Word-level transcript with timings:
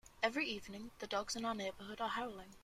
Every 0.23 0.47
evening, 0.47 0.89
the 0.97 1.05
dogs 1.05 1.35
in 1.35 1.45
our 1.45 1.53
neighbourhood 1.53 2.01
are 2.01 2.09
howling. 2.09 2.55